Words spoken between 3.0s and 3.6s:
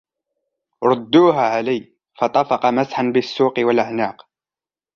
بالسوق